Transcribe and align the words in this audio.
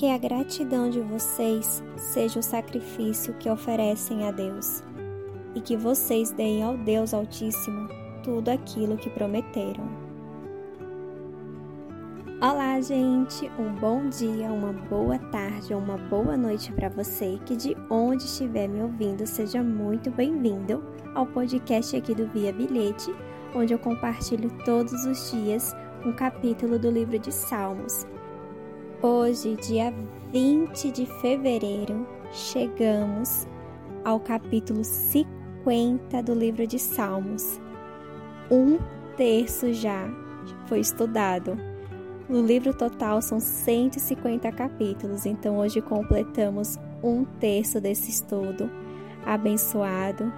Que 0.00 0.08
a 0.08 0.16
gratidão 0.16 0.88
de 0.88 0.98
vocês 0.98 1.84
seja 1.98 2.40
o 2.40 2.42
sacrifício 2.42 3.34
que 3.34 3.50
oferecem 3.50 4.26
a 4.26 4.30
Deus, 4.30 4.82
e 5.54 5.60
que 5.60 5.76
vocês 5.76 6.32
deem 6.32 6.62
ao 6.62 6.74
Deus 6.74 7.12
Altíssimo 7.12 7.86
tudo 8.24 8.48
aquilo 8.48 8.96
que 8.96 9.10
prometeram. 9.10 9.86
Olá, 12.40 12.80
gente! 12.80 13.50
Um 13.58 13.74
bom 13.74 14.08
dia, 14.08 14.50
uma 14.50 14.72
boa 14.72 15.18
tarde 15.18 15.74
ou 15.74 15.80
uma 15.80 15.98
boa 15.98 16.34
noite 16.34 16.72
para 16.72 16.88
você 16.88 17.38
que 17.44 17.54
de 17.54 17.76
onde 17.90 18.24
estiver 18.24 18.68
me 18.68 18.80
ouvindo, 18.80 19.26
seja 19.26 19.62
muito 19.62 20.10
bem-vindo 20.10 20.82
ao 21.14 21.26
podcast 21.26 21.94
aqui 21.94 22.14
do 22.14 22.26
Via 22.28 22.54
Bilhete, 22.54 23.14
onde 23.54 23.74
eu 23.74 23.78
compartilho 23.78 24.50
todos 24.64 25.04
os 25.04 25.30
dias 25.30 25.76
um 26.06 26.12
capítulo 26.14 26.78
do 26.78 26.90
livro 26.90 27.18
de 27.18 27.30
Salmos. 27.30 28.06
Hoje, 29.02 29.56
dia 29.56 29.94
20 30.30 30.90
de 30.90 31.06
fevereiro, 31.06 32.06
chegamos 32.32 33.48
ao 34.04 34.20
capítulo 34.20 34.84
50 34.84 36.22
do 36.22 36.34
livro 36.34 36.66
de 36.66 36.78
Salmos. 36.78 37.58
Um 38.50 38.78
terço 39.16 39.72
já 39.72 40.06
foi 40.66 40.80
estudado. 40.80 41.58
No 42.28 42.42
livro 42.42 42.74
total 42.74 43.22
são 43.22 43.40
150 43.40 44.52
capítulos, 44.52 45.24
então 45.24 45.56
hoje 45.56 45.80
completamos 45.80 46.78
um 47.02 47.24
terço 47.24 47.80
desse 47.80 48.10
estudo 48.10 48.70
abençoado 49.24 50.30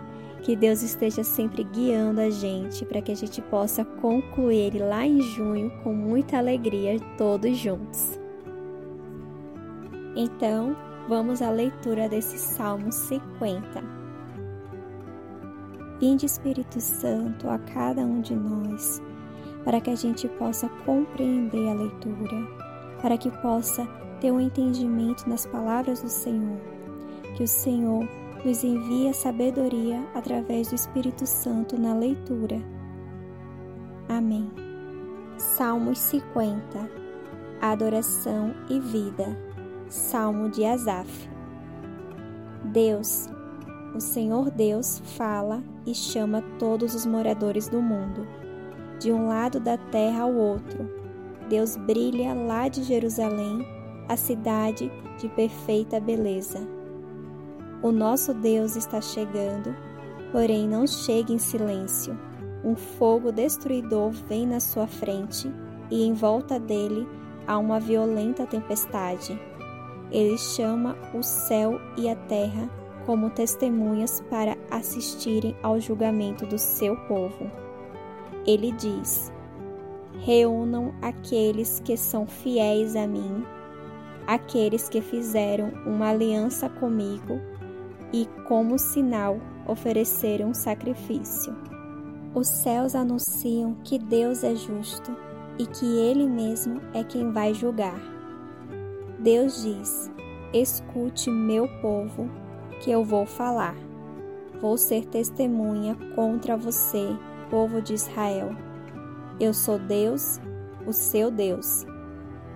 que 0.44 0.54
Deus 0.54 0.82
esteja 0.82 1.24
sempre 1.24 1.64
guiando 1.64 2.20
a 2.20 2.30
gente 2.30 2.84
para 2.84 3.02
que 3.02 3.10
a 3.10 3.16
gente 3.16 3.42
possa 3.42 3.84
concluir 3.84 4.80
lá 4.80 5.04
em 5.04 5.20
junho 5.20 5.68
com 5.82 5.92
muita 5.92 6.38
alegria, 6.38 7.00
todos 7.18 7.56
juntos. 7.56 8.21
Então, 10.14 10.76
vamos 11.08 11.40
à 11.40 11.50
leitura 11.50 12.08
desse 12.08 12.38
Salmo 12.38 12.92
50. 12.92 13.82
Vinde 15.98 16.26
Espírito 16.26 16.80
Santo 16.80 17.48
a 17.48 17.58
cada 17.58 18.02
um 18.02 18.20
de 18.20 18.34
nós, 18.34 19.00
para 19.64 19.80
que 19.80 19.88
a 19.88 19.94
gente 19.94 20.28
possa 20.28 20.68
compreender 20.84 21.68
a 21.68 21.74
leitura, 21.74 22.46
para 23.00 23.16
que 23.16 23.30
possa 23.40 23.86
ter 24.20 24.30
um 24.30 24.40
entendimento 24.40 25.28
nas 25.28 25.46
palavras 25.46 26.02
do 26.02 26.08
Senhor, 26.08 26.60
que 27.36 27.44
o 27.44 27.48
Senhor 27.48 28.06
nos 28.44 28.64
envia 28.64 29.14
sabedoria 29.14 30.04
através 30.14 30.68
do 30.68 30.74
Espírito 30.74 31.24
Santo 31.24 31.80
na 31.80 31.94
leitura. 31.94 32.60
Amém. 34.08 34.50
Salmos 35.38 35.98
50 35.98 36.90
Adoração 37.60 38.52
e 38.68 38.80
Vida 38.80 39.51
Salmo 39.92 40.48
de 40.48 40.64
Asaf 40.64 41.28
Deus, 42.64 43.28
o 43.94 44.00
Senhor 44.00 44.50
Deus, 44.50 45.02
fala 45.18 45.62
e 45.84 45.94
chama 45.94 46.42
todos 46.58 46.94
os 46.94 47.04
moradores 47.04 47.68
do 47.68 47.82
mundo, 47.82 48.26
de 48.98 49.12
um 49.12 49.28
lado 49.28 49.60
da 49.60 49.76
terra 49.76 50.22
ao 50.22 50.32
outro. 50.32 50.88
Deus 51.46 51.76
brilha 51.76 52.32
lá 52.32 52.68
de 52.68 52.82
Jerusalém, 52.82 53.68
a 54.08 54.16
cidade 54.16 54.90
de 55.18 55.28
perfeita 55.28 56.00
beleza. 56.00 56.66
O 57.82 57.92
nosso 57.92 58.32
Deus 58.32 58.76
está 58.76 58.98
chegando, 58.98 59.76
porém 60.32 60.66
não 60.66 60.86
chega 60.86 61.34
em 61.34 61.38
silêncio. 61.38 62.18
Um 62.64 62.74
fogo 62.74 63.30
destruidor 63.30 64.12
vem 64.26 64.46
na 64.46 64.58
sua 64.58 64.86
frente 64.86 65.52
e 65.90 66.02
em 66.02 66.14
volta 66.14 66.58
dele 66.58 67.06
há 67.46 67.58
uma 67.58 67.78
violenta 67.78 68.46
tempestade. 68.46 69.38
Ele 70.12 70.36
chama 70.36 70.96
o 71.14 71.22
céu 71.22 71.80
e 71.96 72.08
a 72.08 72.14
terra 72.14 72.68
como 73.06 73.30
testemunhas 73.30 74.22
para 74.28 74.56
assistirem 74.70 75.56
ao 75.62 75.80
julgamento 75.80 76.46
do 76.46 76.58
seu 76.58 76.94
povo. 77.08 77.50
Ele 78.46 78.72
diz: 78.72 79.32
Reúnam 80.20 80.92
aqueles 81.00 81.80
que 81.80 81.96
são 81.96 82.26
fiéis 82.26 82.94
a 82.94 83.06
mim, 83.06 83.44
aqueles 84.26 84.88
que 84.88 85.00
fizeram 85.00 85.72
uma 85.86 86.10
aliança 86.10 86.68
comigo 86.68 87.40
e, 88.12 88.28
como 88.46 88.78
sinal, 88.78 89.38
ofereceram 89.66 90.50
um 90.50 90.54
sacrifício. 90.54 91.56
Os 92.34 92.48
céus 92.48 92.94
anunciam 92.94 93.74
que 93.82 93.98
Deus 93.98 94.44
é 94.44 94.54
justo 94.54 95.16
e 95.58 95.66
que 95.66 95.86
Ele 95.86 96.28
mesmo 96.28 96.80
é 96.92 97.02
quem 97.02 97.30
vai 97.32 97.54
julgar. 97.54 98.21
Deus 99.22 99.62
diz: 99.62 100.10
Escute, 100.52 101.30
meu 101.30 101.68
povo, 101.80 102.28
que 102.80 102.90
eu 102.90 103.04
vou 103.04 103.24
falar. 103.24 103.76
Vou 104.60 104.76
ser 104.76 105.06
testemunha 105.06 105.96
contra 106.16 106.56
você, 106.56 107.16
povo 107.48 107.80
de 107.80 107.94
Israel. 107.94 108.50
Eu 109.38 109.54
sou 109.54 109.78
Deus, 109.78 110.40
o 110.88 110.92
seu 110.92 111.30
Deus. 111.30 111.86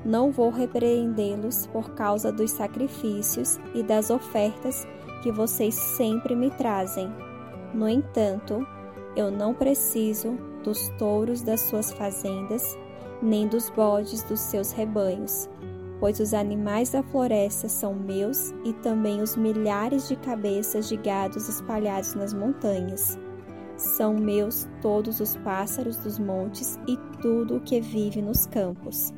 Não 0.04 0.32
vou 0.32 0.50
repreendê-los 0.50 1.68
por 1.68 1.90
causa 1.90 2.32
dos 2.32 2.50
sacrifícios 2.50 3.60
e 3.72 3.84
das 3.84 4.10
ofertas 4.10 4.84
que 5.22 5.30
vocês 5.30 5.72
sempre 5.72 6.34
me 6.34 6.50
trazem. 6.50 7.08
No 7.72 7.88
entanto, 7.88 8.66
eu 9.14 9.30
não 9.30 9.54
preciso 9.54 10.36
dos 10.64 10.88
touros 10.98 11.42
das 11.42 11.60
suas 11.60 11.92
fazendas, 11.92 12.76
nem 13.22 13.46
dos 13.46 13.70
bodes 13.70 14.24
dos 14.24 14.40
seus 14.40 14.72
rebanhos, 14.72 15.48
pois 16.00 16.20
os 16.20 16.34
animais 16.34 16.90
da 16.90 17.02
floresta 17.02 17.68
são 17.68 17.94
meus 17.94 18.50
e 18.64 18.72
também 18.74 19.22
os 19.22 19.36
milhares 19.36 20.08
de 20.08 20.16
cabeças 20.16 20.88
de 20.88 20.96
gados 20.96 21.48
espalhados 21.48 22.14
nas 22.14 22.32
montanhas. 22.32 23.18
São 23.76 24.14
meus 24.14 24.68
todos 24.80 25.20
os 25.20 25.36
pássaros 25.36 25.96
dos 25.96 26.18
montes 26.18 26.78
e 26.86 26.96
tudo 27.20 27.56
o 27.56 27.60
que 27.60 27.80
vive 27.80 28.22
nos 28.22 28.46
campos. 28.46 29.12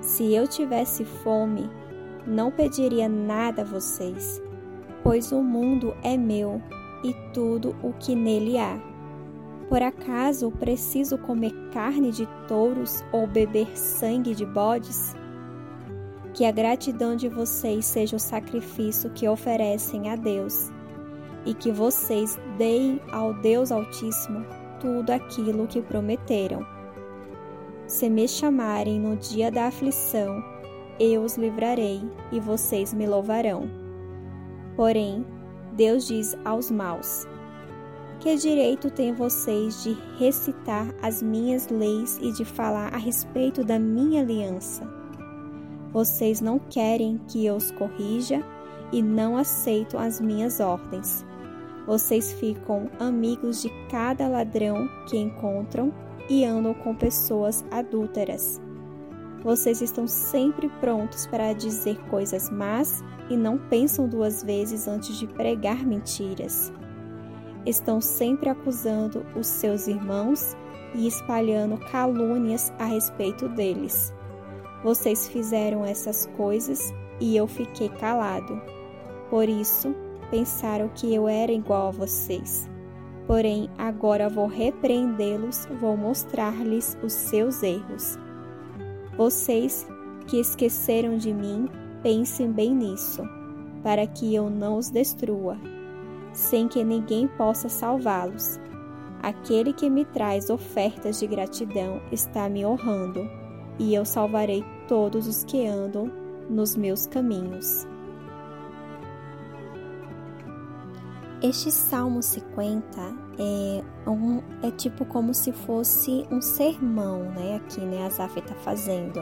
Se 0.00 0.34
eu 0.34 0.46
tivesse 0.46 1.04
fome, 1.04 1.70
não 2.26 2.50
pediria 2.50 3.08
nada 3.08 3.62
a 3.62 3.64
vocês 3.64 4.42
pois 5.02 5.32
o 5.32 5.42
mundo 5.42 5.94
é 6.02 6.16
meu 6.16 6.62
e 7.02 7.14
tudo 7.32 7.74
o 7.82 7.92
que 7.92 8.14
nele 8.14 8.58
há. 8.58 8.78
Por 9.68 9.82
acaso 9.82 10.50
preciso 10.50 11.18
comer 11.18 11.52
carne 11.72 12.10
de 12.10 12.26
touros 12.46 13.02
ou 13.12 13.26
beber 13.26 13.76
sangue 13.76 14.34
de 14.34 14.44
bodes? 14.44 15.14
Que 16.34 16.44
a 16.44 16.50
gratidão 16.50 17.14
de 17.14 17.28
vocês 17.28 17.84
seja 17.84 18.16
o 18.16 18.20
sacrifício 18.20 19.10
que 19.10 19.28
oferecem 19.28 20.08
a 20.08 20.16
Deus, 20.16 20.70
e 21.44 21.52
que 21.54 21.70
vocês 21.70 22.38
deem 22.56 23.00
ao 23.12 23.34
Deus 23.34 23.70
Altíssimo 23.70 24.44
tudo 24.80 25.10
aquilo 25.10 25.66
que 25.66 25.80
prometeram. 25.80 26.66
Se 27.86 28.08
me 28.08 28.26
chamarem 28.26 28.98
no 28.98 29.16
dia 29.16 29.50
da 29.50 29.66
aflição, 29.66 30.42
eu 30.98 31.22
os 31.22 31.36
livrarei 31.36 32.02
e 32.30 32.40
vocês 32.40 32.94
me 32.94 33.06
louvarão. 33.06 33.68
Porém, 34.76 35.26
Deus 35.72 36.06
diz 36.06 36.36
aos 36.44 36.70
maus: 36.70 37.26
Que 38.20 38.36
direito 38.36 38.90
têm 38.90 39.12
vocês 39.12 39.82
de 39.82 39.96
recitar 40.18 40.86
as 41.02 41.22
minhas 41.22 41.68
leis 41.68 42.18
e 42.22 42.32
de 42.32 42.44
falar 42.44 42.94
a 42.94 42.98
respeito 42.98 43.62
da 43.62 43.78
minha 43.78 44.22
aliança? 44.22 45.01
Vocês 45.92 46.40
não 46.40 46.58
querem 46.58 47.20
que 47.28 47.44
eu 47.44 47.54
os 47.54 47.70
corrija 47.72 48.42
e 48.90 49.02
não 49.02 49.36
aceitam 49.36 50.00
as 50.00 50.20
minhas 50.20 50.58
ordens. 50.58 51.24
Vocês 51.86 52.32
ficam 52.32 52.88
amigos 52.98 53.60
de 53.60 53.68
cada 53.90 54.26
ladrão 54.26 54.88
que 55.06 55.18
encontram 55.18 55.92
e 56.30 56.44
andam 56.44 56.72
com 56.72 56.94
pessoas 56.94 57.64
adúlteras. 57.70 58.60
Vocês 59.42 59.82
estão 59.82 60.06
sempre 60.06 60.68
prontos 60.80 61.26
para 61.26 61.52
dizer 61.52 61.98
coisas 62.08 62.48
más 62.48 63.02
e 63.28 63.36
não 63.36 63.58
pensam 63.58 64.08
duas 64.08 64.42
vezes 64.42 64.88
antes 64.88 65.18
de 65.18 65.26
pregar 65.26 65.84
mentiras. 65.84 66.72
Estão 67.66 68.00
sempre 68.00 68.48
acusando 68.48 69.26
os 69.36 69.46
seus 69.46 69.88
irmãos 69.88 70.56
e 70.94 71.06
espalhando 71.06 71.76
calúnias 71.90 72.72
a 72.78 72.84
respeito 72.84 73.48
deles. 73.48 74.12
Vocês 74.82 75.28
fizeram 75.28 75.84
essas 75.84 76.26
coisas 76.36 76.92
e 77.20 77.36
eu 77.36 77.46
fiquei 77.46 77.88
calado. 77.88 78.60
Por 79.30 79.48
isso, 79.48 79.94
pensaram 80.30 80.88
que 80.88 81.14
eu 81.14 81.28
era 81.28 81.52
igual 81.52 81.88
a 81.88 81.92
vocês. 81.92 82.68
Porém, 83.26 83.70
agora 83.78 84.28
vou 84.28 84.46
repreendê-los, 84.46 85.66
vou 85.80 85.96
mostrar-lhes 85.96 86.98
os 87.02 87.12
seus 87.12 87.62
erros. 87.62 88.18
Vocês 89.16 89.86
que 90.26 90.40
esqueceram 90.40 91.16
de 91.16 91.32
mim 91.32 91.68
Pensem 92.02 92.50
bem 92.50 92.74
nisso, 92.74 93.22
para 93.80 94.04
que 94.08 94.34
eu 94.34 94.50
não 94.50 94.76
os 94.76 94.90
destrua, 94.90 95.56
sem 96.32 96.66
que 96.66 96.82
ninguém 96.82 97.28
possa 97.28 97.68
salvá-los. 97.68 98.58
Aquele 99.22 99.72
que 99.72 99.88
me 99.88 100.04
traz 100.04 100.50
ofertas 100.50 101.20
de 101.20 101.28
gratidão 101.28 102.02
está 102.10 102.48
me 102.48 102.66
honrando, 102.66 103.30
e 103.78 103.94
eu 103.94 104.04
salvarei 104.04 104.64
todos 104.86 105.26
os 105.26 105.44
que 105.44 105.66
andam 105.66 106.10
nos 106.48 106.76
meus 106.76 107.06
caminhos. 107.06 107.86
Este 111.42 111.72
Salmo 111.72 112.22
50 112.22 113.00
é, 113.36 113.82
um, 114.08 114.40
é 114.62 114.70
tipo 114.70 115.04
como 115.04 115.34
se 115.34 115.50
fosse 115.50 116.24
um 116.30 116.40
sermão, 116.40 117.24
né? 117.30 117.56
Aqui, 117.56 117.80
né? 117.80 118.06
Asaf 118.06 118.38
está 118.38 118.54
fazendo. 118.54 119.20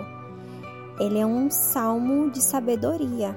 Ele 0.98 1.18
é 1.18 1.24
um 1.24 1.48
salmo 1.50 2.30
de 2.30 2.42
sabedoria. 2.42 3.34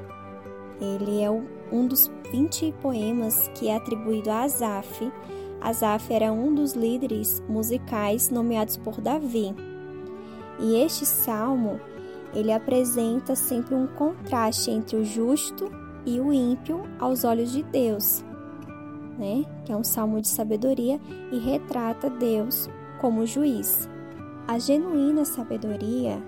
Ele 0.82 1.22
é 1.22 1.32
um 1.32 1.88
dos 1.88 2.12
20 2.30 2.74
poemas 2.82 3.50
que 3.56 3.70
é 3.70 3.76
atribuído 3.78 4.30
a 4.30 4.42
Asaf. 4.42 5.10
Asaf 5.62 6.14
era 6.14 6.34
um 6.34 6.54
dos 6.54 6.74
líderes 6.74 7.42
musicais 7.48 8.30
nomeados 8.30 8.76
por 8.76 9.00
Davi. 9.00 9.56
E 10.60 10.76
este 10.76 11.06
salmo, 11.06 11.80
ele 12.34 12.52
apresenta 12.52 13.36
sempre 13.36 13.76
um 13.76 13.88
contraste 13.88 14.72
entre 14.72 14.98
o 14.98 15.04
justo 15.04 15.72
e 16.06 16.20
o 16.20 16.34
ímpio 16.34 16.84
aos 17.00 17.24
olhos 17.24 17.52
de 17.52 17.64
Deus 17.64 18.24
né? 19.18 19.46
Que 19.66 19.72
é 19.72 19.76
um 19.76 19.84
salmo 19.84 20.22
de 20.22 20.28
sabedoria 20.28 21.00
e 21.32 21.38
retrata 21.40 22.10
Deus 22.10 22.70
como 23.00 23.26
juiz. 23.26 23.90
A 24.48 24.60
genuína 24.60 25.26
sabedoria, 25.26 26.22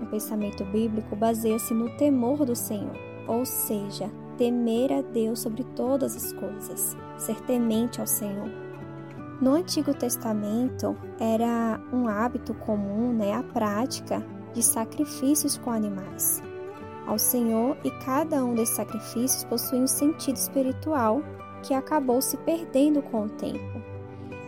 no 0.00 0.06
pensamento 0.06 0.64
bíblico, 0.64 1.16
baseia-se 1.16 1.74
no 1.74 1.90
temor 1.96 2.44
do 2.44 2.54
Senhor, 2.54 2.96
ou 3.26 3.44
seja, 3.44 4.10
temer 4.36 4.92
a 4.92 5.02
Deus 5.02 5.40
sobre 5.40 5.64
todas 5.76 6.16
as 6.16 6.32
coisas, 6.32 6.96
ser 7.16 7.40
temente 7.42 8.00
ao 8.00 8.06
Senhor. 8.06 8.67
No 9.40 9.54
Antigo 9.54 9.94
Testamento 9.94 10.96
era 11.20 11.80
um 11.92 12.08
hábito 12.08 12.54
comum, 12.54 13.12
né, 13.12 13.34
a 13.34 13.42
prática 13.42 14.24
de 14.52 14.62
sacrifícios 14.62 15.56
com 15.56 15.70
animais 15.70 16.42
ao 17.08 17.18
Senhor 17.18 17.76
e 17.82 17.90
cada 18.04 18.44
um 18.44 18.54
desses 18.54 18.76
sacrifícios 18.76 19.42
possui 19.44 19.80
um 19.80 19.86
sentido 19.86 20.36
espiritual 20.36 21.22
que 21.62 21.72
acabou 21.72 22.20
se 22.20 22.36
perdendo 22.36 23.02
com 23.02 23.24
o 23.24 23.28
tempo. 23.30 23.82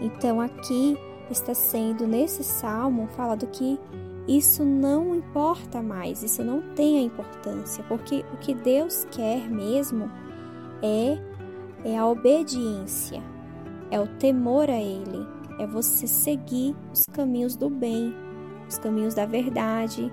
Então 0.01 0.41
aqui 0.41 0.97
está 1.31 1.55
sendo 1.55 2.07
nesse 2.07 2.45
salmo 2.45 3.09
falado 3.17 3.47
que 3.47 3.79
isso 4.29 4.65
não 4.65 5.15
importa 5.15 5.83
mais, 5.83 6.23
isso 6.23 6.45
não 6.45 6.61
tem 6.75 6.99
a 6.99 7.03
importância, 7.03 7.83
porque 7.89 8.25
o 8.33 8.37
que 8.37 8.55
Deus 8.55 9.07
quer 9.11 9.51
mesmo 9.51 10.11
é 10.83 11.19
é 11.83 11.97
a 11.97 12.07
obediência, 12.07 13.23
é 13.91 14.01
o 14.01 14.07
temor 14.07 14.69
a 14.71 14.81
ele, 14.81 15.27
é 15.59 15.67
você 15.67 16.07
seguir 16.07 16.75
os 16.93 17.03
caminhos 17.13 17.57
do 17.57 17.69
bem, 17.69 18.15
os 18.69 18.79
caminhos 18.79 19.15
da 19.15 19.27
verdade, 19.27 20.11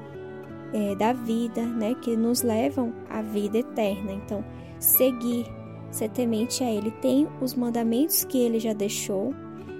é, 0.73 0.95
da 0.95 1.13
vida, 1.13 1.61
né, 1.61 1.95
que 1.95 2.15
nos 2.15 2.41
levam 2.41 2.93
à 3.09 3.21
vida 3.21 3.59
eterna. 3.59 4.11
Então, 4.11 4.43
seguir 4.79 5.45
ser 5.91 6.09
temente 6.09 6.63
a 6.63 6.69
Ele. 6.69 6.91
Tem 6.91 7.27
os 7.41 7.53
mandamentos 7.53 8.23
que 8.23 8.37
Ele 8.37 8.59
já 8.59 8.73
deixou, 8.73 9.33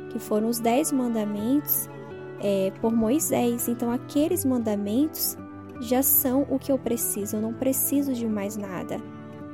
que 0.09 0.19
foram 0.19 0.47
os 0.47 0.59
dez 0.59 0.91
mandamentos 0.91 1.89
é, 2.41 2.71
por 2.81 2.93
Moisés. 2.93 3.67
Então, 3.67 3.91
aqueles 3.91 4.45
mandamentos 4.45 5.37
já 5.81 6.01
são 6.01 6.45
o 6.49 6.57
que 6.57 6.71
eu 6.71 6.77
preciso. 6.77 7.37
Eu 7.37 7.41
não 7.41 7.53
preciso 7.53 8.13
de 8.13 8.27
mais 8.27 8.57
nada. 8.57 9.01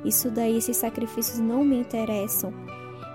Isso 0.04 0.30
daí, 0.30 0.56
esses 0.56 0.76
sacrifícios 0.76 1.38
não 1.38 1.64
me 1.64 1.78
interessam. 1.78 2.52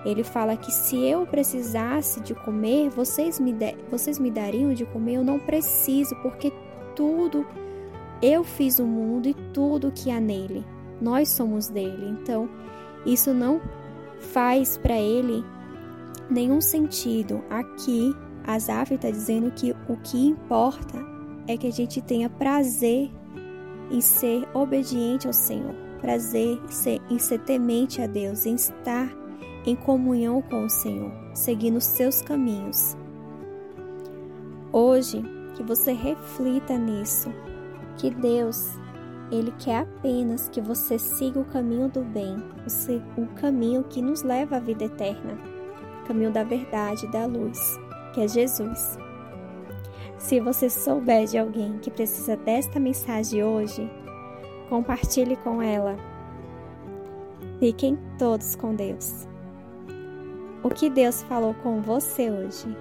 Ele 0.06 0.24
fala 0.24 0.56
que 0.56 0.72
se 0.72 0.98
eu 0.98 1.26
precisasse 1.26 2.22
de 2.22 2.34
comer, 2.34 2.90
vocês 2.90 3.40
me, 3.40 3.52
de, 3.52 3.76
vocês 3.90 4.18
me 4.18 4.32
dariam 4.32 4.74
de 4.74 4.86
comer. 4.86 5.16
Eu 5.16 5.24
não 5.24 5.40
preciso, 5.40 6.16
porque 6.22 6.52
tudo 6.96 7.46
eu 8.22 8.44
fiz 8.44 8.80
o 8.80 8.86
mundo 8.86 9.28
e 9.28 9.34
tudo 9.54 9.92
que 9.92 10.10
há 10.12 10.20
nele. 10.20 10.66
Nós 11.02 11.30
somos 11.30 11.68
dele. 11.68 12.18
Então, 12.22 12.50
isso 13.06 13.34
não 13.34 13.62
faz 14.20 14.78
para 14.78 14.98
ele 14.98 15.44
nenhum 16.30 16.62
sentido. 16.62 17.42
Aqui, 17.50 18.14
Asaf 18.46 18.94
está 18.94 19.10
dizendo 19.10 19.52
que 19.52 19.76
o 19.88 19.98
que 19.98 20.28
importa 20.28 20.98
é 21.48 21.58
que 21.58 21.68
a 21.68 21.72
gente 21.72 22.02
tenha 22.02 22.30
prazer 22.30 23.10
em 23.92 24.02
ser 24.02 24.48
obediente 24.54 25.26
ao 25.26 25.34
Senhor, 25.34 25.74
prazer 26.00 26.60
em 26.64 26.72
ser, 26.72 27.02
em 27.10 27.18
ser 27.18 27.40
temente 27.40 28.02
a 28.02 28.08
Deus, 28.08 28.46
em 28.46 28.56
estar 28.56 29.10
em 29.70 29.76
comunhão 29.76 30.42
com 30.42 30.66
o 30.66 30.70
Senhor, 30.70 31.12
seguindo 31.32 31.80
seus 31.80 32.24
caminhos. 32.24 32.98
Hoje, 34.74 35.22
que 35.56 35.62
você 35.62 35.92
reflita 35.92 36.76
nisso, 36.76 37.32
que 37.98 38.10
Deus 38.10 38.68
ele 39.32 39.54
quer 39.60 39.82
apenas 39.82 40.50
que 40.50 40.60
você 40.60 40.98
siga 40.98 41.40
o 41.40 41.46
caminho 41.46 41.88
do 41.88 42.02
bem, 42.02 42.36
o 43.16 43.28
caminho 43.36 43.84
que 43.84 44.02
nos 44.02 44.24
leva 44.24 44.58
à 44.58 44.60
vida 44.60 44.86
eterna, 44.86 45.38
o 46.02 46.08
caminho 46.08 46.32
da 46.32 46.44
verdade 46.44 47.06
e 47.06 47.12
da 47.12 47.28
luz, 47.28 47.60
que 48.12 48.22
é 48.22 48.28
Jesus. 48.28 48.98
Se 50.18 50.40
você 50.40 50.68
souber 50.68 51.28
de 51.28 51.38
alguém 51.38 51.78
que 51.78 51.92
precisa 51.92 52.36
desta 52.36 52.80
mensagem 52.80 53.44
hoje, 53.44 53.88
compartilhe 54.68 55.36
com 55.36 55.62
ela. 55.62 55.96
Fiquem 57.60 58.00
todos 58.18 58.56
com 58.56 58.74
Deus. 58.74 59.29
O 60.62 60.70
que 60.70 60.90
Deus 60.90 61.22
falou 61.24 61.54
com 61.54 61.82
você 61.82 62.30
hoje? 62.30 62.76